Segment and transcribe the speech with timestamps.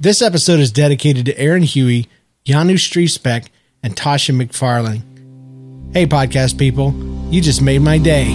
[0.00, 2.06] This episode is dedicated to Aaron Huey,
[2.44, 3.48] Janu Striesbeck,
[3.82, 5.02] and Tasha McFarlane.
[5.92, 6.94] Hey, podcast people,
[7.32, 8.26] you just made my day.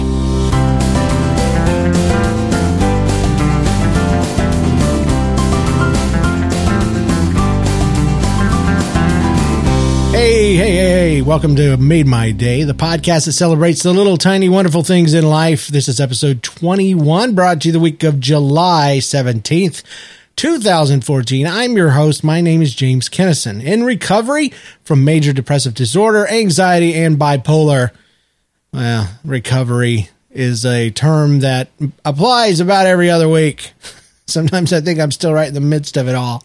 [10.12, 14.50] Hey, hey, hey, welcome to Made My Day, the podcast that celebrates the little tiny
[14.50, 15.68] wonderful things in life.
[15.68, 19.82] This is episode 21, brought to you the week of July 17th,
[20.36, 21.46] 2014.
[21.46, 22.24] I'm your host.
[22.24, 23.62] My name is James Kennison.
[23.62, 27.90] In recovery from major depressive disorder, anxiety, and bipolar.
[28.72, 31.68] Well, recovery is a term that
[32.04, 33.72] applies about every other week.
[34.26, 36.44] Sometimes I think I'm still right in the midst of it all.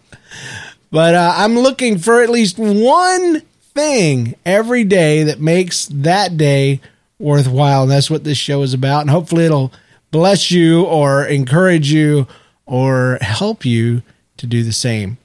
[0.90, 3.40] But uh, I'm looking for at least one
[3.74, 6.80] thing every day that makes that day
[7.18, 7.82] worthwhile.
[7.82, 9.02] And that's what this show is about.
[9.02, 9.72] And hopefully it'll
[10.10, 12.26] bless you or encourage you
[12.70, 14.00] or help you
[14.36, 15.18] to do the same.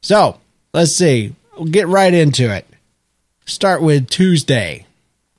[0.00, 0.38] So
[0.72, 1.34] let's see.
[1.58, 2.64] We'll get right into it.
[3.44, 4.86] Start with Tuesday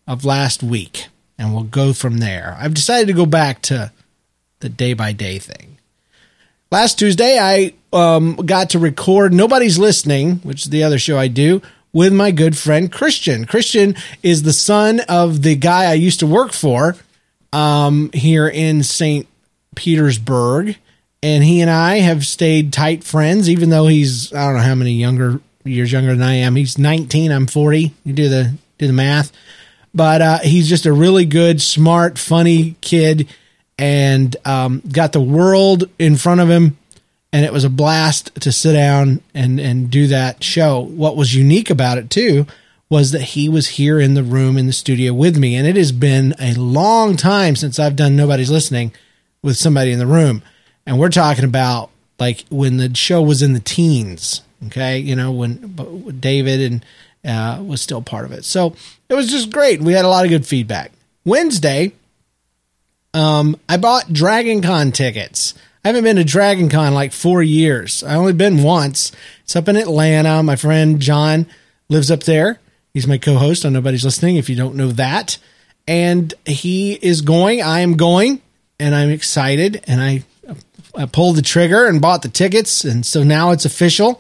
[0.06, 2.58] of last week, and we'll go from there.
[2.60, 3.92] I've decided to go back to
[4.60, 5.78] the day by day thing.
[6.70, 11.30] Last Tuesday, I um, got to record Nobody's Listening, which is the other show I
[11.30, 11.62] do,
[11.94, 13.46] with my good friend Christian.
[13.46, 16.98] Christian is the son of the guy I used to work for
[17.54, 19.28] um, here in St.
[19.76, 20.78] Petersburg.
[21.24, 24.76] And he and I have stayed tight friends, even though he's, I don't know how
[24.76, 26.56] many younger years younger than I am.
[26.56, 27.94] He's 19, I'm 40.
[28.04, 29.32] You do the, do the math.
[29.94, 33.28] But uh, he's just a really good, smart, funny kid
[33.78, 36.78] and um, got the world in front of him
[37.34, 40.80] and it was a blast to sit down and and do that show.
[40.80, 42.46] What was unique about it too
[42.90, 45.76] was that he was here in the room in the studio with me, and it
[45.76, 48.94] has been a long time since I've done nobody's listening
[49.42, 50.42] with somebody in the room,
[50.88, 54.42] and we're talking about like when the show was in the teens.
[54.68, 56.86] Okay, you know when David and
[57.24, 58.76] uh, was still part of it, so
[59.08, 59.82] it was just great.
[59.82, 60.92] We had a lot of good feedback.
[61.24, 61.92] Wednesday,
[63.14, 65.54] um, I bought Dragon Con tickets.
[65.86, 68.04] I haven't been to Dragon Con like four years.
[68.04, 69.12] I only been once.
[69.44, 70.42] It's up in Atlanta.
[70.42, 71.46] My friend John
[71.88, 72.60] lives up there.
[72.94, 74.38] He's my co-host on Nobody's Listening.
[74.38, 75.38] If you don't know that,
[75.88, 77.62] and he is going.
[77.62, 78.42] I am going,
[78.80, 79.84] and I'm excited.
[79.88, 80.24] And I,
[80.98, 84.20] I pulled the trigger and bought the tickets, and so now it's official.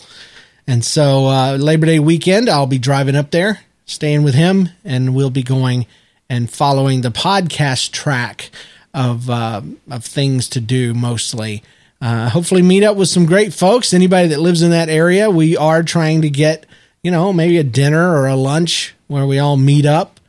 [0.67, 5.15] And so uh, Labor Day weekend, I'll be driving up there, staying with him, and
[5.15, 5.87] we'll be going
[6.29, 8.51] and following the podcast track
[8.93, 11.63] of uh, of things to do mostly.
[11.99, 13.93] Uh, hopefully, meet up with some great folks.
[13.93, 16.65] Anybody that lives in that area, we are trying to get
[17.01, 20.19] you know maybe a dinner or a lunch where we all meet up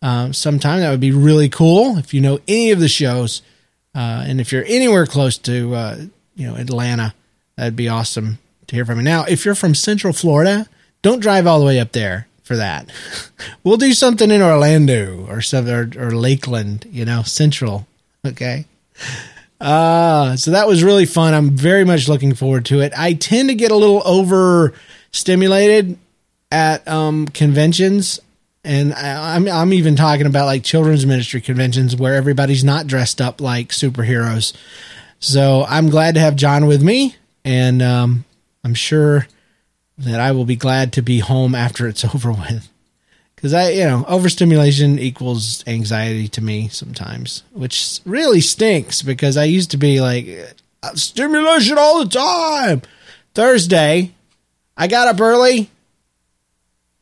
[0.00, 0.80] uh, sometime.
[0.80, 1.96] That would be really cool.
[1.96, 3.42] If you know any of the shows,
[3.94, 5.96] uh, and if you're anywhere close to uh,
[6.34, 7.14] you know Atlanta,
[7.56, 9.04] that'd be awesome to hear from you.
[9.04, 10.66] Now, if you're from Central Florida,
[11.02, 12.90] don't drive all the way up there for that.
[13.64, 17.86] we'll do something in Orlando or or, or Lakeland, you know, Central
[18.24, 18.66] Okay.
[19.60, 21.34] Uh, so that was really fun.
[21.34, 22.92] I'm very much looking forward to it.
[22.96, 25.98] I tend to get a little overstimulated
[26.50, 28.20] at um, conventions,
[28.64, 33.20] and I, I'm I'm even talking about like children's ministry conventions where everybody's not dressed
[33.20, 34.54] up like superheroes.
[35.18, 38.24] So I'm glad to have John with me, and um,
[38.64, 39.26] I'm sure
[39.98, 42.68] that I will be glad to be home after it's over with
[43.42, 49.44] because I, you know, overstimulation equals anxiety to me sometimes, which really stinks because I
[49.44, 50.28] used to be like
[50.80, 52.82] uh, stimulation all the time.
[53.34, 54.12] Thursday,
[54.76, 55.71] I got up early.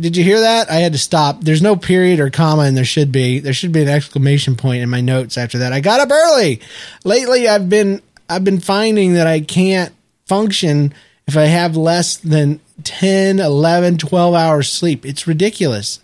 [0.01, 0.71] Did you hear that?
[0.71, 1.43] I had to stop.
[1.43, 3.39] There's no period or comma, and there should be.
[3.39, 5.73] There should be an exclamation point in my notes after that.
[5.73, 6.61] I got up early.
[7.05, 9.95] Lately, I've been I've been finding that I can't
[10.27, 10.95] function
[11.27, 15.05] if I have less than 10, 11, 12 hours sleep.
[15.05, 16.01] It's ridiculous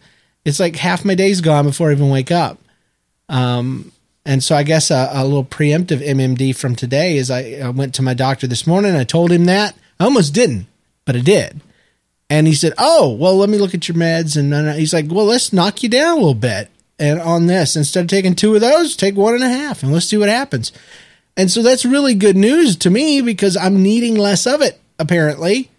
[0.47, 2.59] it's like half my day's gone before I even wake up.
[3.29, 3.91] Um,
[4.25, 7.95] and so I guess a, a, little preemptive MMD from today is I, I went
[7.97, 8.95] to my doctor this morning.
[8.95, 10.69] I told him that I almost didn't,
[11.05, 11.61] but I did.
[12.29, 15.27] And he said, "Oh, well, let me look at your meds." And he's like, "Well,
[15.27, 18.61] let's knock you down a little bit." And on this, instead of taking two of
[18.61, 20.73] those, take one and a half, and let's see what happens.
[21.37, 25.71] And so that's really good news to me because I'm needing less of it apparently,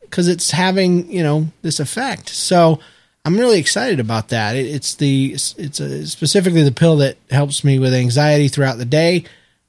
[0.00, 2.28] because it's having you know this effect.
[2.30, 2.80] So
[3.24, 4.56] I'm really excited about that.
[4.56, 8.84] It, it's the it's a, specifically the pill that helps me with anxiety throughout the
[8.84, 9.24] day.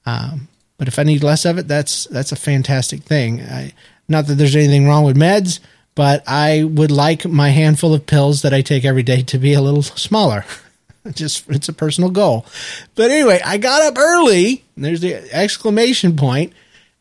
[0.06, 0.48] Um,
[0.78, 3.42] but if I need less of it, that's that's a fantastic thing.
[3.42, 3.74] I,
[4.08, 5.60] not that there's anything wrong with meds,
[5.98, 9.54] but I would like my handful of pills that I take every day to be
[9.54, 10.46] a little smaller.
[11.12, 12.46] Just it's a personal goal.
[12.94, 14.64] But anyway, I got up early.
[14.76, 16.54] there's the exclamation point,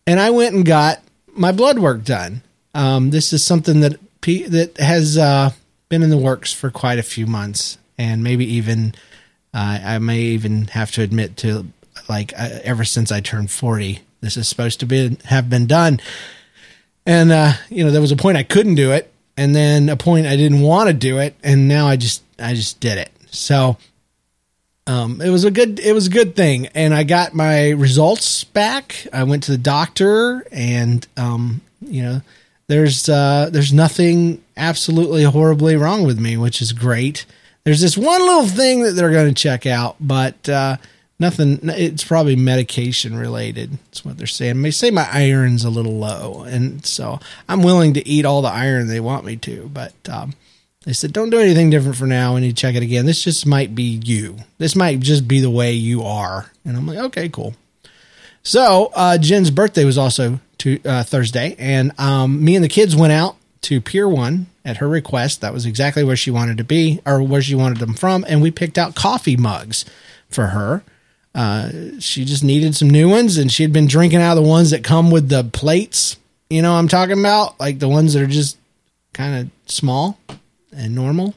[0.06, 2.40] and I went and got my blood work done.
[2.74, 5.50] Um, this is something that that has uh,
[5.90, 8.94] been in the works for quite a few months, and maybe even
[9.52, 11.66] uh, I may even have to admit to
[12.08, 16.00] like uh, ever since I turned forty, this is supposed to be have been done.
[17.06, 19.96] And uh, you know, there was a point I couldn't do it, and then a
[19.96, 23.10] point I didn't want to do it, and now I just I just did it.
[23.30, 23.76] So
[24.86, 28.44] um, it was a good it was a good thing, and I got my results
[28.44, 29.06] back.
[29.12, 32.22] I went to the doctor, and um, you know,
[32.68, 37.26] there's uh, there's nothing absolutely horribly wrong with me, which is great.
[37.64, 40.76] There's this one little thing that they're going to check out, but uh,
[41.18, 41.60] nothing.
[41.64, 43.78] It's probably medication related.
[43.86, 44.62] That's what they're saying.
[44.62, 48.48] They say my iron's a little low, and so I'm willing to eat all the
[48.48, 49.94] iron they want me to, but.
[50.08, 50.34] Um,
[50.84, 52.36] they said, don't do anything different for now.
[52.36, 53.06] Need to check it again.
[53.06, 54.36] This just might be you.
[54.58, 56.52] This might just be the way you are.
[56.64, 57.54] And I'm like, okay, cool.
[58.44, 62.94] So uh, Jen's birthday was also to, uh, Thursday, and um, me and the kids
[62.94, 65.40] went out to Pier One at her request.
[65.40, 68.40] That was exactly where she wanted to be, or where she wanted them from, and
[68.40, 69.84] we picked out coffee mugs
[70.30, 70.84] for her.
[71.36, 74.48] Uh, she just needed some new ones, and she had been drinking out of the
[74.48, 76.16] ones that come with the plates.
[76.48, 78.56] You know, I'm talking about like the ones that are just
[79.12, 80.18] kind of small
[80.72, 81.34] and normal.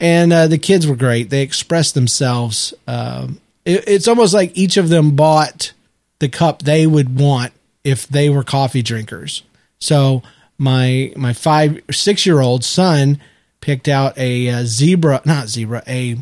[0.00, 1.30] And uh, the kids were great.
[1.30, 2.74] They expressed themselves.
[2.88, 3.28] Uh,
[3.64, 5.72] it, it's almost like each of them bought
[6.18, 7.52] the cup they would want
[7.84, 9.44] if they were coffee drinkers.
[9.78, 10.24] So
[10.58, 13.20] my my five six year old son
[13.60, 16.18] picked out a, a, uh, zebra, not zebra, a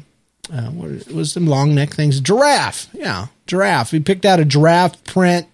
[0.52, 2.20] uh, what was some long neck things?
[2.20, 3.93] Giraffe, yeah, giraffe.
[3.93, 5.47] We picked out a giraffe print,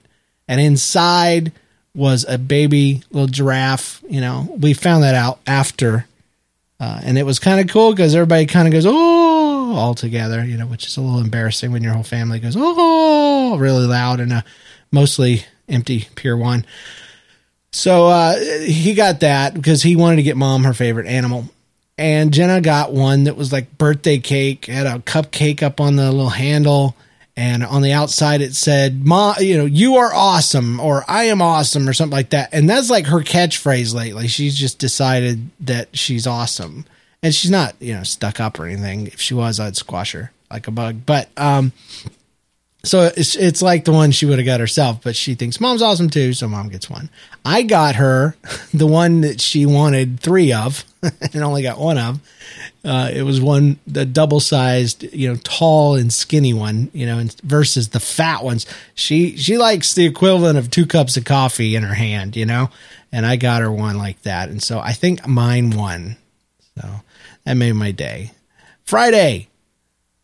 [0.49, 1.53] and inside
[1.95, 4.03] was a baby little giraffe.
[4.09, 6.07] You know, we found that out after
[6.79, 10.45] uh, and it was kind of cool because everybody kind of goes, oh, all together,
[10.45, 14.21] you know, which is a little embarrassing when your whole family goes, oh, really loud
[14.21, 14.45] in a
[14.93, 16.67] mostly empty Pier 1.
[17.73, 21.49] So uh, he got that because he wanted to get mom her favorite animal.
[21.99, 26.11] And Jenna got one that was like birthday cake, had a cupcake up on the
[26.13, 26.95] little handle
[27.37, 31.43] and on the outside it said ma you know you are awesome or i am
[31.43, 32.49] awesome or something like that.
[32.53, 34.27] And that's like her catchphrase lately.
[34.29, 36.87] She's just decided that she's awesome.
[37.23, 39.07] And she's not you know stuck up or anything.
[39.09, 41.01] If she was i'd squash her like a bug.
[41.05, 41.73] But um
[42.85, 45.83] so it's it's like the one she would have got herself but she thinks mom's
[45.83, 47.11] awesome too so mom gets one.
[47.45, 48.37] I got her
[48.75, 50.85] the one that she wanted three of
[51.33, 52.21] and only got one of
[52.87, 57.25] uh, it was one the double sized, you know, tall and skinny one, you know,
[57.43, 58.65] versus the fat ones.
[58.95, 62.71] She she likes the equivalent of two cups of coffee in her hand, you know,
[63.11, 66.17] and I got her one like that, and so I think mine won.
[66.77, 66.89] So
[67.45, 68.31] that made my day.
[68.85, 69.49] Friday,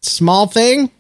[0.01, 0.91] small thing,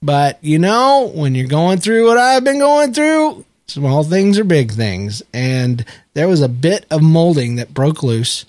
[0.00, 4.44] but you know, when you're going through what I've been going through, small things are
[4.44, 8.44] big things, and there was a bit of molding that broke loose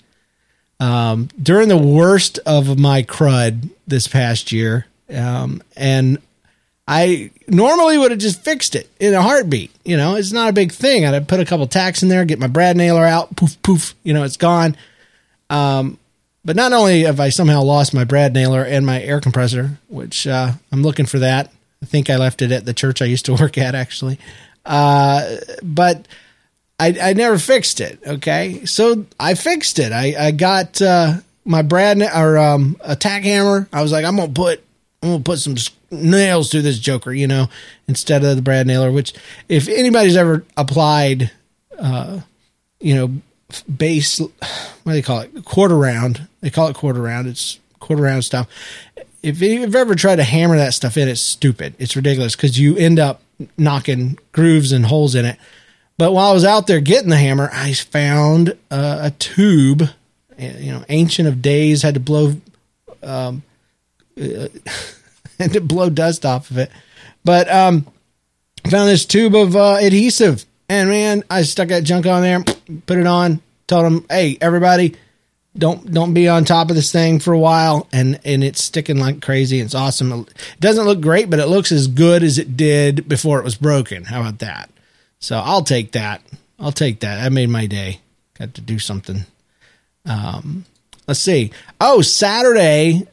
[0.80, 4.86] um, during the worst of my crud this past year.
[5.14, 6.18] Um, and
[6.88, 9.70] I normally would have just fixed it in a heartbeat.
[9.84, 11.04] You know, it's not a big thing.
[11.04, 14.12] I'd put a couple tacks in there, get my brad nailer out, poof, poof, you
[14.12, 14.76] know, it's gone.
[15.50, 15.98] Um,
[16.44, 20.26] but not only have I somehow lost my brad nailer and my air compressor, which
[20.26, 21.52] uh, I'm looking for that.
[21.82, 24.18] I think I left it at the church I used to work at, actually.
[24.64, 26.06] Uh, but
[26.80, 28.00] I, I never fixed it.
[28.06, 29.92] Okay, so I fixed it.
[29.92, 33.68] I I got uh, my Brad or um, a tack hammer.
[33.72, 34.62] I was like, I'm gonna put
[35.02, 35.56] I'm gonna put some
[35.90, 37.48] nails through this Joker, you know,
[37.86, 38.90] instead of the Brad nailer.
[38.90, 39.12] Which,
[39.48, 41.30] if anybody's ever applied,
[41.78, 42.20] uh,
[42.80, 43.20] you know,
[43.76, 44.32] base what
[44.86, 45.44] do they call it?
[45.44, 46.28] Quarter round.
[46.40, 47.26] They call it quarter round.
[47.26, 48.48] It's quarter round stuff.
[49.22, 51.74] If you've ever tried to hammer that stuff in, it's stupid.
[51.78, 53.20] It's ridiculous because you end up
[53.58, 55.38] knocking grooves and holes in it.
[56.00, 59.82] But while I was out there getting the hammer, I found uh, a tube,
[60.38, 62.40] you know, ancient of days, had to blow,
[63.02, 63.42] um,
[64.18, 64.48] uh,
[65.38, 66.70] had to blow dust off of it.
[67.22, 67.86] But um,
[68.70, 72.44] found this tube of uh, adhesive, and man, I stuck that junk on there,
[72.86, 74.96] put it on, told them, "Hey, everybody."
[75.58, 78.98] Don't don't be on top of this thing for a while, and and it's sticking
[78.98, 79.58] like crazy.
[79.58, 80.12] It's awesome.
[80.12, 83.56] It doesn't look great, but it looks as good as it did before it was
[83.56, 84.04] broken.
[84.04, 84.70] How about that?
[85.20, 86.22] So I'll take that.
[86.58, 87.22] I'll take that.
[87.22, 88.00] That made my day.
[88.38, 89.24] Got to do something.
[90.06, 90.64] Um,
[91.06, 91.52] let's see.
[91.80, 93.06] Oh, Saturday.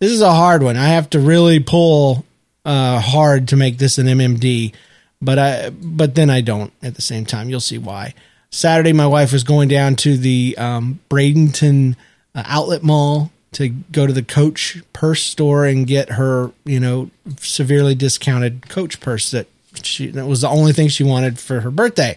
[0.00, 0.76] This is a hard one.
[0.76, 2.26] I have to really pull
[2.64, 4.74] uh, hard to make this an MMD,
[5.22, 7.48] but I but then I don't at the same time.
[7.48, 8.12] You'll see why.
[8.50, 11.96] Saturday, my wife was going down to the um, Bradenton
[12.34, 17.10] uh, outlet mall to go to the Coach purse store and get her, you know,
[17.38, 19.46] severely discounted Coach purse that
[19.82, 22.16] she that was the only thing she wanted for her birthday.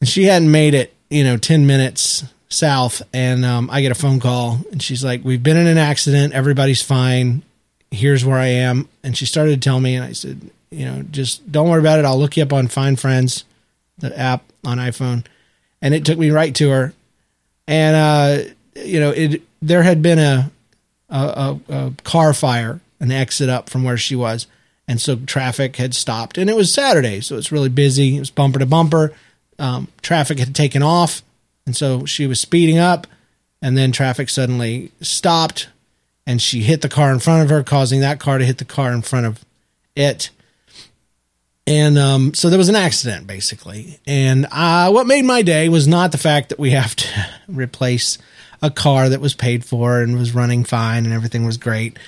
[0.00, 3.96] And she hadn't made it you know, 10 minutes south and um, I get a
[3.96, 6.32] phone call and she's like, We've been in an accident.
[6.32, 7.42] Everybody's fine.
[7.90, 8.88] Here's where I am.
[9.02, 11.98] And she started to tell me, and I said, You know, just don't worry about
[11.98, 12.04] it.
[12.04, 13.44] I'll look you up on Find Friends,
[13.98, 15.24] the app on iPhone.
[15.82, 16.94] And it took me right to her.
[17.66, 20.50] And, uh, you know, it, there had been a,
[21.08, 24.46] a, a, a car fire, an exit up from where she was.
[24.90, 26.36] And so traffic had stopped.
[26.36, 27.20] And it was Saturday.
[27.20, 28.16] So it's really busy.
[28.16, 29.14] It was bumper to bumper.
[29.58, 31.22] Um, traffic had taken off
[31.70, 33.06] and so she was speeding up,
[33.62, 35.68] and then traffic suddenly stopped,
[36.26, 38.64] and she hit the car in front of her, causing that car to hit the
[38.64, 39.44] car in front of
[39.94, 40.30] it.
[41.68, 44.00] And um, so there was an accident, basically.
[44.04, 48.18] And uh, what made my day was not the fact that we have to replace
[48.60, 51.98] a car that was paid for and was running fine and everything was great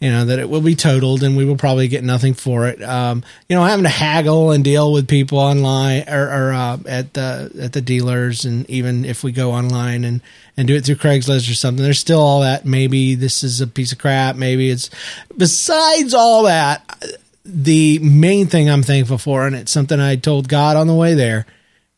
[0.00, 2.82] you know that it will be totaled and we will probably get nothing for it.
[2.82, 7.12] Um, you know, having to haggle and deal with people online or, or uh, at
[7.12, 10.22] the at the dealers, and even if we go online and
[10.56, 12.64] and do it through Craigslist or something, there's still all that.
[12.64, 14.36] Maybe this is a piece of crap.
[14.36, 14.88] Maybe it's
[15.36, 16.82] besides all that.
[17.44, 21.14] The main thing I'm thankful for, and it's something I told God on the way
[21.14, 21.46] there,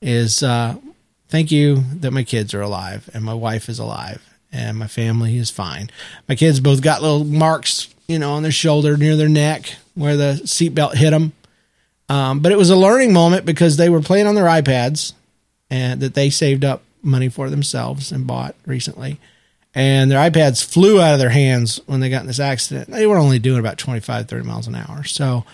[0.01, 0.77] is uh,
[1.29, 5.37] thank you that my kids are alive and my wife is alive and my family
[5.37, 5.91] is fine.
[6.29, 10.17] My kids both got little marks you know, on their shoulder near their neck where
[10.17, 11.33] the seatbelt hit them.
[12.09, 15.15] Um, but it was a learning moment because they were playing on their iPads
[15.71, 19.19] and that they saved up money for themselves and bought recently.
[19.75, 22.91] And their iPads flew out of their hands when they got in this accident.
[22.91, 25.05] They were only doing about 25, 30 miles an hour.
[25.05, 25.45] So,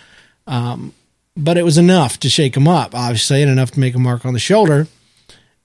[0.45, 0.93] um,
[1.37, 4.25] but it was enough to shake them up, obviously, and enough to make a mark
[4.25, 4.87] on the shoulder.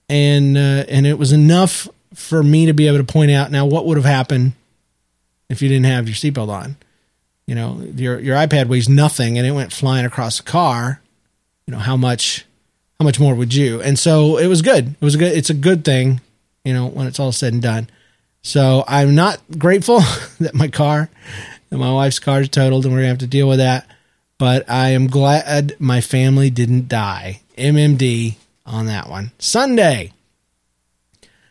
[0.09, 3.67] And, uh, and it was enough for me to be able to point out now
[3.67, 4.53] what would have happened
[5.49, 6.77] if you didn't have your seatbelt on.
[7.47, 11.01] You know, your your iPad weighs nothing and it went flying across the car.
[11.67, 12.47] You know, how much
[12.99, 13.81] how much more would you?
[13.81, 14.89] And so it was good.
[14.89, 16.21] It was a good it's a good thing,
[16.65, 17.89] you know, when it's all said and done.
[18.43, 20.01] So I'm not grateful
[20.41, 21.11] that my car
[21.79, 23.87] my wife's car is totaled and we're gonna have to deal with that.
[24.39, 27.41] But I am glad my family didn't die.
[27.57, 28.35] MMD
[28.67, 29.31] on that one.
[29.39, 30.13] Sunday.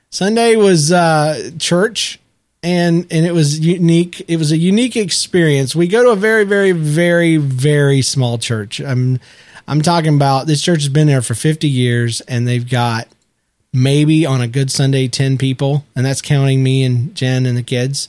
[0.10, 2.20] Sunday was uh, church
[2.63, 4.24] and and it was unique.
[4.27, 5.75] It was a unique experience.
[5.75, 8.79] We go to a very very very very small church.
[8.79, 9.20] I'm
[9.67, 13.08] I'm talking about this church has been there for 50 years and they've got
[13.72, 17.63] maybe on a good Sunday 10 people and that's counting me and Jen and the
[17.63, 18.08] kids.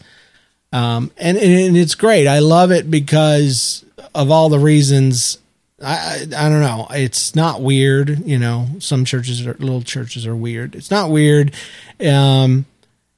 [0.72, 2.26] Um, and, and it's great.
[2.26, 3.84] I love it because
[4.14, 5.38] of all the reasons
[5.82, 6.86] I, I don't know.
[6.90, 8.68] It's not weird, you know.
[8.78, 10.74] Some churches are little churches are weird.
[10.74, 11.52] It's not weird,
[12.00, 12.64] um,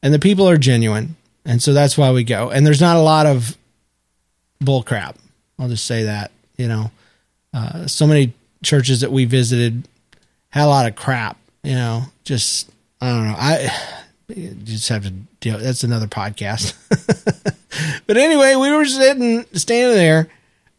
[0.02, 1.16] and the people are genuine.
[1.46, 2.50] And so that's why we go.
[2.50, 3.56] And there's not a lot of
[4.60, 5.16] bull crap.
[5.58, 6.90] I'll just say that, you know,
[7.54, 8.34] uh, so many
[8.64, 9.88] churches that we visited
[10.50, 13.36] had a lot of crap, you know, just, I don't know.
[13.38, 13.70] I
[14.64, 15.10] just have to
[15.40, 15.58] deal.
[15.58, 16.74] That's another podcast.
[18.06, 20.28] but anyway, we were sitting, standing there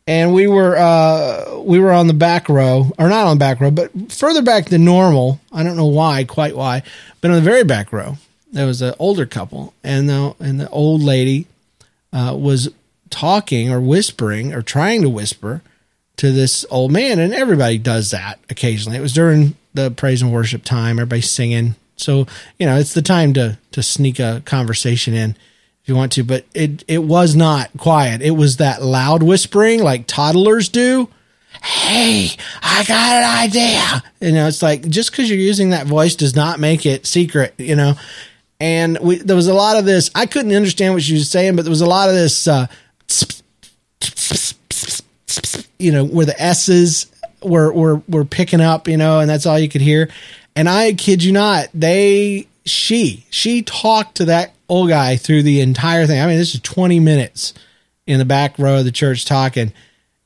[0.06, 3.62] and we were, uh, we were on the back row or not on the back
[3.62, 5.40] row, but further back than normal.
[5.54, 6.84] I don't know why, quite why,
[7.22, 8.18] but on the very back row
[8.52, 11.48] there was an older couple, and the and the old lady
[12.14, 12.70] uh, was
[13.10, 15.62] talking or whispering or trying to whisper
[16.18, 18.98] to this old man, and everybody does that occasionally.
[18.98, 22.28] It was during the praise and worship time, everybody's singing, so
[22.58, 26.24] you know it's the time to to sneak a conversation in if you want to.
[26.24, 28.22] But it it was not quiet.
[28.22, 31.10] It was that loud whispering like toddlers do.
[31.62, 32.30] Hey,
[32.62, 34.04] I got an idea.
[34.22, 37.54] You know, it's like just because you're using that voice does not make it secret.
[37.58, 37.96] You know,
[38.60, 40.10] and we, there was a lot of this.
[40.16, 42.68] I couldn't understand what she was saying, but there was a lot of this, uh,
[45.78, 47.08] you know, where the S's
[47.44, 50.10] were were were picking up, you know, and that's all you could hear.
[50.56, 55.62] And I kid you not, they she she talked to that old guy through the
[55.62, 56.20] entire thing.
[56.20, 57.54] I mean, this is twenty minutes
[58.08, 59.72] in the back row of the church talking.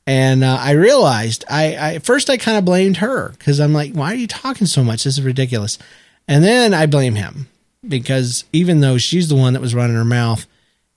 [0.07, 3.93] And uh, I realized I, I first I kind of blamed her because I'm like,
[3.93, 5.03] why are you talking so much?
[5.03, 5.77] This is ridiculous.
[6.27, 7.47] And then I blame him
[7.87, 10.45] because even though she's the one that was running her mouth,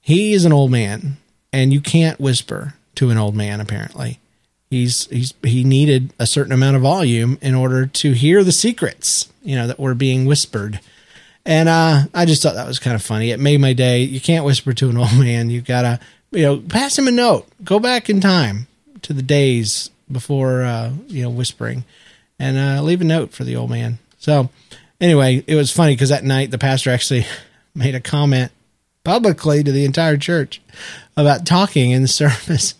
[0.00, 1.16] he is an old man
[1.52, 4.18] and you can't whisper to an old man apparently.
[4.70, 9.28] He's he's he needed a certain amount of volume in order to hear the secrets,
[9.42, 10.80] you know, that were being whispered.
[11.46, 13.30] And uh, I just thought that was kind of funny.
[13.30, 14.02] It made my day.
[14.02, 15.50] You can't whisper to an old man.
[15.50, 16.00] You gotta,
[16.32, 17.46] you know, pass him a note.
[17.62, 18.66] Go back in time
[19.02, 21.84] to the days before, uh, you know, whispering,
[22.38, 23.98] and uh, leave a note for the old man.
[24.18, 24.48] So
[25.00, 27.26] anyway, it was funny because that night the pastor actually
[27.74, 28.52] made a comment
[29.04, 30.60] publicly to the entire church
[31.16, 32.74] about talking in the service.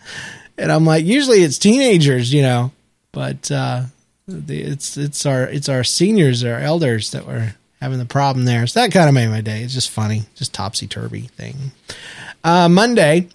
[0.56, 2.72] And I'm like, usually it's teenagers, you know,
[3.12, 3.84] but uh,
[4.28, 8.66] it's it's our it's our seniors, our elders that were having the problem there.
[8.66, 9.62] So that kind of made my day.
[9.62, 11.72] It's just funny, just topsy turvy thing.
[12.42, 13.28] Uh, Monday,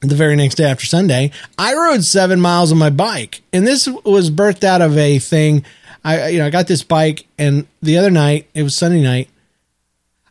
[0.00, 3.86] the very next day after Sunday, I rode seven miles on my bike, and this
[3.86, 5.64] was birthed out of a thing.
[6.04, 9.28] I you know I got this bike, and the other night it was Sunday night.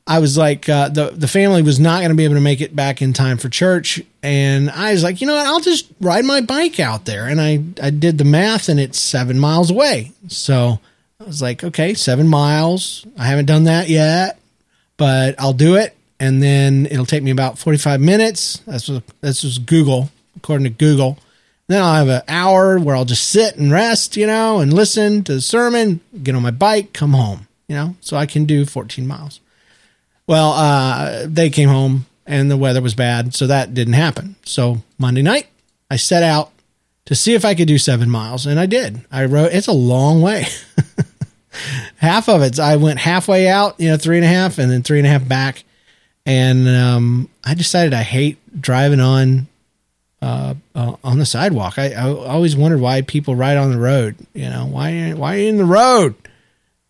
[0.07, 2.61] I was like, uh, the the family was not going to be able to make
[2.61, 5.87] it back in time for church, and I was like, you know what, I'll just
[6.01, 9.69] ride my bike out there, and I I did the math, and it's seven miles
[9.69, 10.79] away, so
[11.19, 13.05] I was like, okay, seven miles.
[13.19, 14.39] I haven't done that yet,
[14.97, 18.63] but I'll do it, and then it'll take me about forty five minutes.
[18.65, 21.19] That's what that's just Google, according to Google.
[21.69, 25.23] Then I'll have an hour where I'll just sit and rest, you know, and listen
[25.25, 28.65] to the sermon, get on my bike, come home, you know, so I can do
[28.65, 29.39] 14 miles.
[30.25, 34.35] Well, uh, they came home and the weather was bad, so that didn't happen.
[34.45, 35.45] So Monday night,
[35.91, 36.51] I set out
[37.05, 39.05] to see if I could do seven miles, and I did.
[39.11, 39.53] I rode.
[39.53, 40.47] It's a long way.
[41.97, 44.81] half of it, I went halfway out, you know, three and a half, and then
[44.81, 45.63] three and a half back.
[46.25, 49.47] And um, I decided I hate driving on
[50.21, 51.77] uh, uh, on the sidewalk.
[51.77, 54.15] I, I always wondered why people ride on the road.
[54.33, 56.15] You know, why why are you in the road?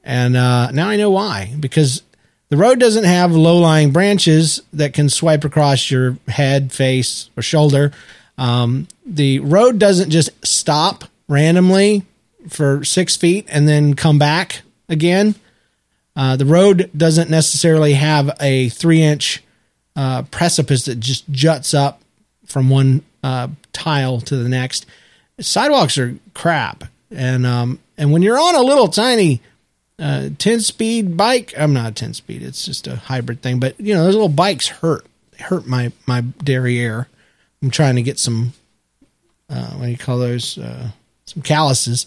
[0.04, 1.54] And uh, now I know why.
[1.60, 2.02] Because
[2.50, 7.44] the road doesn't have low lying branches that can swipe across your head, face, or
[7.44, 7.92] shoulder.
[8.38, 12.06] Um, the road doesn't just stop randomly
[12.48, 15.36] for six feet and then come back again.
[16.16, 19.44] Uh, the road doesn't necessarily have a three inch
[19.96, 22.02] uh, precipice that just juts up
[22.50, 24.86] from one uh, tile to the next.
[25.40, 29.42] Sidewalks are crap, and um, and when you're on a little tiny
[30.00, 31.54] uh, 10 speed bike.
[31.58, 32.42] I'm not a 10 speed.
[32.42, 33.60] It's just a hybrid thing.
[33.60, 35.06] But you know, those little bikes hurt.
[35.32, 37.08] They hurt my, my derriere.
[37.62, 38.54] I'm trying to get some,
[39.50, 40.58] uh, what do you call those?
[40.58, 40.92] Uh,
[41.26, 42.06] some calluses.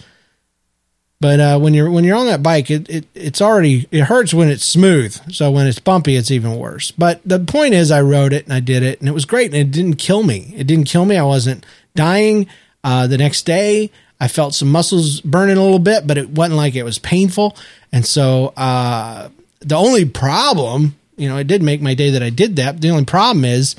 [1.23, 4.35] But, uh, when you're, when you're on that bike, it, it, it's already, it hurts
[4.35, 5.33] when it's smooth.
[5.33, 6.91] So when it's bumpy, it's even worse.
[6.91, 9.55] But the point is I rode it and I did it and it was great.
[9.55, 10.53] And it didn't kill me.
[10.57, 11.17] It didn't kill me.
[11.17, 12.49] I wasn't dying.
[12.83, 16.57] Uh, the next day I felt some muscles burning a little bit, but it wasn't
[16.57, 17.57] like it was painful.
[17.93, 19.29] And so uh,
[19.61, 22.81] the only problem, you know, it did make my day that I did that.
[22.81, 23.77] the only problem is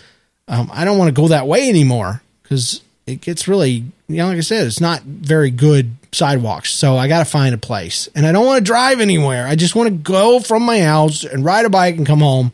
[0.47, 4.27] um, I don't want to go that way anymore because it gets really, you know,
[4.27, 6.71] like I said, it's not very good sidewalks.
[6.71, 8.07] So I got to find a place.
[8.15, 9.47] And I don't want to drive anywhere.
[9.47, 12.51] I just want to go from my house and ride a bike and come home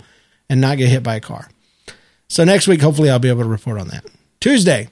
[0.50, 1.50] and not get hit by a car.
[2.28, 4.06] So next week, hopefully, I'll be able to report on that.
[4.40, 4.90] Tuesday.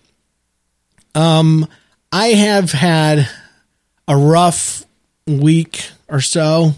[1.15, 1.67] Um,
[2.11, 3.29] I have had
[4.07, 4.85] a rough
[5.25, 6.71] week or so.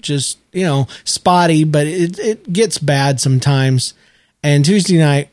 [0.00, 3.94] Just, you know, spotty, but it, it gets bad sometimes.
[4.42, 5.28] And Tuesday night,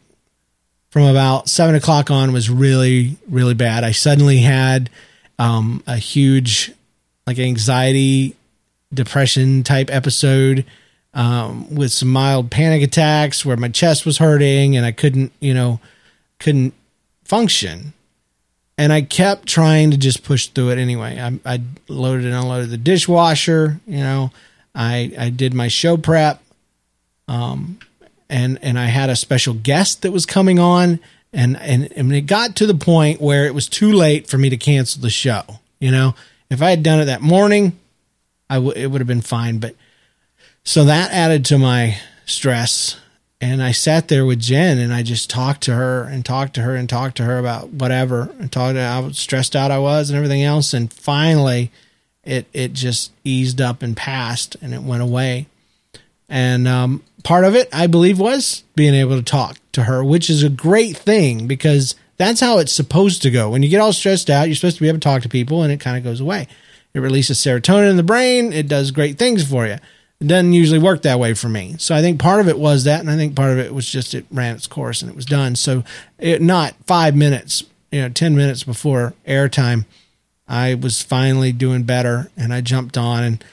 [0.91, 3.83] from about seven o'clock on, was really, really bad.
[3.83, 4.91] I suddenly had
[5.39, 6.71] um, a huge,
[7.27, 8.35] like, anxiety,
[8.93, 10.65] depression type episode
[11.13, 15.53] um, with some mild panic attacks where my chest was hurting and I couldn't, you
[15.53, 15.79] know,
[16.39, 16.73] couldn't
[17.23, 17.93] function
[18.77, 21.19] and I kept trying to just push through it anyway.
[21.19, 23.79] I, I loaded and unloaded the dishwasher.
[23.85, 24.31] You know,
[24.73, 26.41] I I did my show prep,
[27.27, 27.79] um,
[28.29, 30.99] and and I had a special guest that was coming on,
[31.33, 34.49] and and and it got to the point where it was too late for me
[34.49, 35.41] to cancel the show.
[35.79, 36.15] You know,
[36.49, 37.77] if I had done it that morning,
[38.49, 39.57] I w- it would have been fine.
[39.57, 39.75] But
[40.63, 42.97] so that added to my stress
[43.41, 46.61] and I sat there with Jen and I just talked to her and talked to
[46.61, 50.15] her and talked to her about whatever and talked how stressed out I was and
[50.15, 50.73] everything else.
[50.73, 51.69] And finally,
[52.23, 55.47] it it just eased up and passed and it went away.
[56.29, 60.29] And um, part of it, I believe, was being able to talk to her, which
[60.29, 63.49] is a great thing because that's how it's supposed to go.
[63.49, 65.63] When you get all stressed out, you're supposed to be able to talk to people
[65.63, 66.47] and it kind of goes away.
[66.93, 68.53] It releases serotonin in the brain.
[68.53, 69.77] It does great things for you.
[70.19, 71.75] It doesn't usually work that way for me.
[71.79, 73.89] So I think part of it was that, and I think part of it was
[73.89, 75.55] just it ran its course and it was done.
[75.55, 75.83] So
[76.19, 79.85] it, not five minutes, you know, 10 minutes before airtime,
[80.47, 83.43] I was finally doing better and I jumped on and,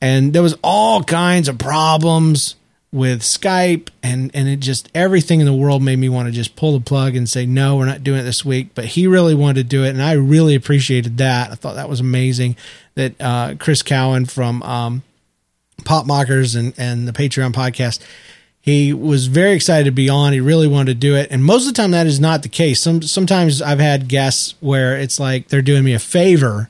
[0.00, 2.56] and there was all kinds of problems
[2.92, 6.56] with Skype and, and it just, everything in the world made me want to just
[6.56, 8.70] pull the plug and say, no, we're not doing it this week.
[8.74, 9.90] But he really wanted to do it.
[9.90, 11.52] And I really appreciated that.
[11.52, 12.56] I thought that was amazing
[12.96, 15.02] that, uh, Chris Cowan from, um,
[15.84, 18.00] Pop Mockers and, and the Patreon podcast.
[18.60, 20.32] He was very excited to be on.
[20.32, 21.30] He really wanted to do it.
[21.30, 22.80] And most of the time that is not the case.
[22.80, 26.68] Some sometimes I've had guests where it's like they're doing me a favor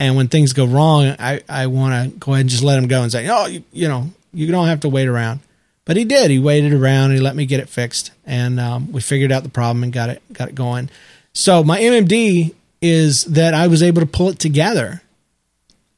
[0.00, 2.88] and when things go wrong, I, I want to go ahead and just let him
[2.88, 5.40] go and say, "Oh, you, you know, you don't have to wait around."
[5.84, 6.30] But he did.
[6.30, 7.12] He waited around.
[7.12, 10.08] He let me get it fixed, and um, we figured out the problem and got
[10.08, 10.88] it got it going.
[11.34, 15.02] So my MMD is that I was able to pull it together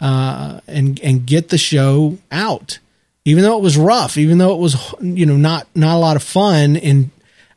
[0.00, 2.80] uh, and and get the show out.
[3.24, 6.16] even though it was rough, even though it was you know not not a lot
[6.16, 7.12] of fun in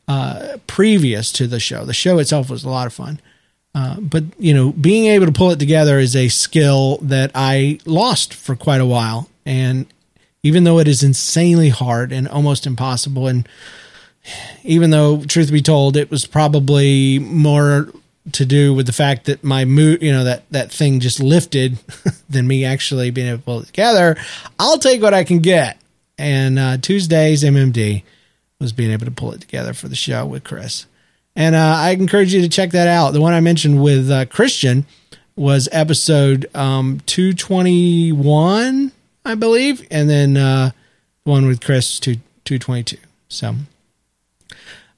[0.08, 1.86] uh, previous to the show.
[1.86, 3.19] The show itself was a lot of fun.
[3.75, 7.79] Uh, but you know, being able to pull it together is a skill that I
[7.85, 9.85] lost for quite a while, and
[10.43, 13.47] even though it is insanely hard and almost impossible, and
[14.63, 17.89] even though, truth be told, it was probably more
[18.31, 21.77] to do with the fact that my mood, you know, that that thing just lifted
[22.29, 24.15] than me actually being able to pull it together.
[24.57, 25.77] I'll take what I can get.
[26.17, 28.03] And uh, Tuesday's MMD
[28.59, 30.85] was being able to pull it together for the show with Chris.
[31.36, 33.12] And uh, I encourage you to check that out.
[33.12, 34.86] The one I mentioned with uh, Christian
[35.36, 38.91] was episode um, 221,
[39.26, 39.86] I believe.
[39.91, 40.71] And then uh,
[41.24, 42.98] one with Chris, two, 222.
[43.28, 43.56] So,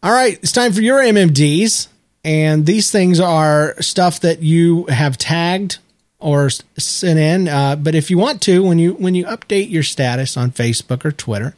[0.03, 1.87] all right, it's time for your MMDs.
[2.23, 5.79] And these things are stuff that you have tagged
[6.19, 7.47] or sent in.
[7.47, 11.05] Uh, but if you want to, when you when you update your status on Facebook
[11.05, 11.55] or Twitter,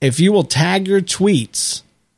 [0.00, 1.71] if you will tag your tweets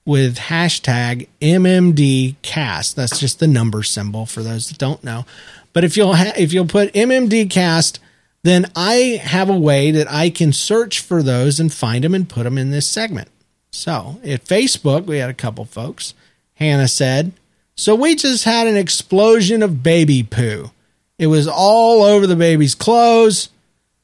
[0.07, 5.25] with hashtag MMDcast, that's just the number symbol for those that don't know.
[5.73, 7.99] But if you'll ha- if you'll put MMDcast,
[8.43, 12.29] then I have a way that I can search for those and find them and
[12.29, 13.29] put them in this segment.
[13.71, 16.15] So at Facebook, we had a couple folks.
[16.55, 17.33] Hannah said,
[17.75, 20.71] so we just had an explosion of baby poo.
[21.19, 23.49] It was all over the baby's clothes,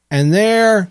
[0.09, 0.90] and there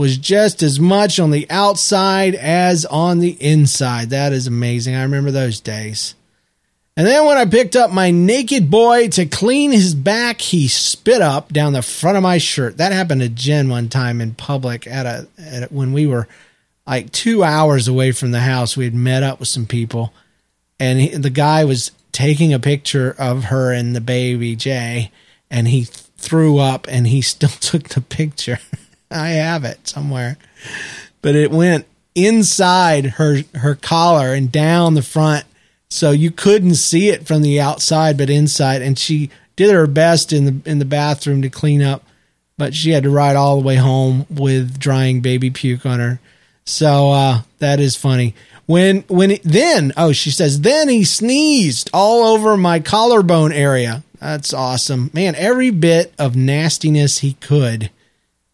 [0.00, 4.08] was just as much on the outside as on the inside.
[4.08, 4.94] That is amazing.
[4.94, 6.14] I remember those days.
[6.96, 11.20] And then when I picked up my naked boy to clean his back, he spit
[11.20, 12.78] up down the front of my shirt.
[12.78, 16.28] That happened to Jen one time in public at a, at when we were
[16.86, 18.78] like two hours away from the house.
[18.78, 20.14] We had met up with some people,
[20.78, 25.12] and he, the guy was taking a picture of her and the baby Jay,
[25.50, 28.60] and he threw up, and he still took the picture.
[29.10, 30.36] I have it somewhere,
[31.22, 35.44] but it went inside her her collar and down the front,
[35.88, 38.82] so you couldn't see it from the outside, but inside.
[38.82, 42.04] And she did her best in the in the bathroom to clean up,
[42.56, 46.20] but she had to ride all the way home with drying baby puke on her.
[46.64, 48.34] So uh, that is funny.
[48.66, 54.04] When when it, then oh she says then he sneezed all over my collarbone area.
[54.20, 55.34] That's awesome, man.
[55.34, 57.90] Every bit of nastiness he could,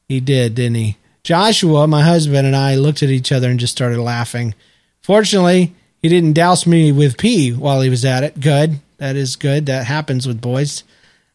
[0.09, 0.97] he did, didn't he?
[1.23, 4.55] Joshua, my husband, and I looked at each other and just started laughing.
[5.03, 8.39] Fortunately, he didn't douse me with pee while he was at it.
[8.39, 9.67] Good, that is good.
[9.67, 10.85] That happens with boys.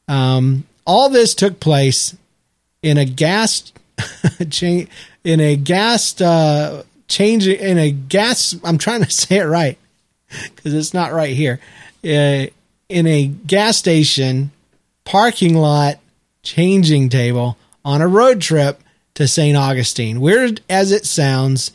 [0.07, 2.15] Um, all this took place
[2.81, 3.71] in a gas
[5.23, 8.55] in a gas uh, changing in a gas.
[8.63, 9.77] I'm trying to say it right
[10.29, 11.60] because it's not right here.
[12.03, 12.47] Uh,
[12.89, 14.51] in a gas station
[15.03, 15.99] parking lot
[16.43, 18.81] changing table on a road trip
[19.15, 19.57] to St.
[19.57, 20.21] Augustine.
[20.21, 21.71] Weird as it sounds,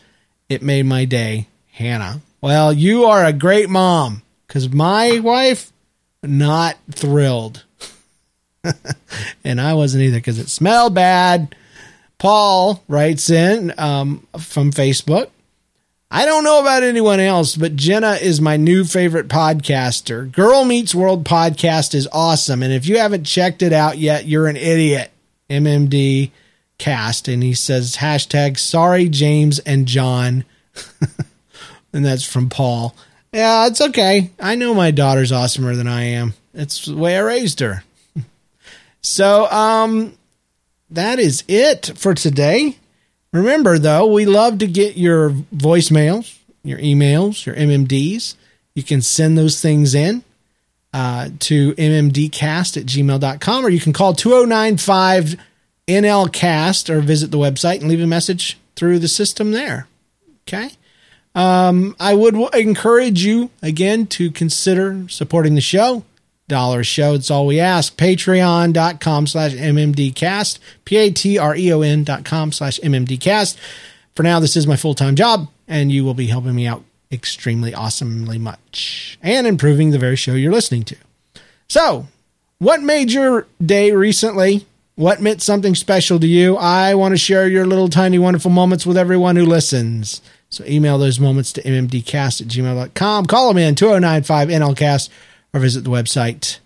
[0.49, 1.49] it made my day.
[1.73, 2.21] Hannah.
[2.41, 5.73] Well, you are a great mom because my wife,
[6.23, 7.65] not thrilled.
[9.45, 11.55] and I wasn't either because it smelled bad
[12.19, 15.31] Paul writes in um, from Facebook.
[16.11, 20.31] I don't know about anyone else, but Jenna is my new favorite podcaster.
[20.31, 22.63] Girl Meets World podcast is awesome.
[22.63, 25.11] And if you haven't checked it out yet, you're an idiot.
[25.49, 26.31] MMD
[26.79, 27.29] cast.
[27.29, 30.45] And he says, hashtag sorry, James and John.
[31.93, 32.95] and that's from Paul.
[33.33, 34.31] Yeah, it's okay.
[34.41, 36.35] I know my daughter's awesomer than I am.
[36.55, 37.85] It's the way I raised her.
[39.03, 40.17] so, um,
[40.91, 42.79] that is it for today.
[43.33, 48.37] Remember, though, we love to get your voicemails, your emails, your MMDs.
[48.75, 50.23] You can send those things in
[50.97, 55.37] uh, to mmdcast at gmail.com or you can call 2095
[55.87, 59.89] NLCast or visit the website and leave a message through the system there.
[60.49, 60.71] Okay.
[61.35, 66.03] Um, I would encourage you again to consider supporting the show
[66.49, 67.13] dollar show.
[67.13, 67.95] It's all we ask.
[67.97, 70.59] Patreon.com slash MMDcast.
[70.87, 73.59] P-A-T-R-E-O-N dot com slash MMDcast.
[74.15, 77.75] For now, this is my full-time job, and you will be helping me out extremely
[77.75, 80.97] awesomely much and improving the very show you're listening to.
[81.69, 82.07] So,
[82.59, 84.67] what made your day recently?
[84.95, 86.57] What meant something special to you?
[86.57, 90.23] I want to share your little tiny wonderful moments with everyone who listens.
[90.49, 93.27] So email those moments to mmdcast at gmail.com.
[93.27, 95.11] Call them in 2095 NLCast
[95.53, 96.61] or visit the website.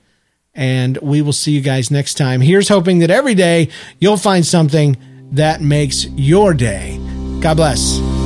[0.55, 2.41] And we will see you guys next time.
[2.41, 4.97] Here's hoping that every day you'll find something
[5.33, 6.99] that makes your day.
[7.41, 8.20] God bless.